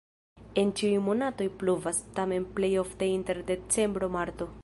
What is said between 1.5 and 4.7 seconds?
pluvas, tamen plej ofte inter decembro-marto.